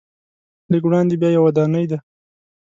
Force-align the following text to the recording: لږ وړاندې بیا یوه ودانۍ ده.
لږ 0.71 0.83
وړاندې 0.87 1.15
بیا 1.21 1.29
یوه 1.35 1.45
ودانۍ 1.47 1.85
ده. 1.91 1.97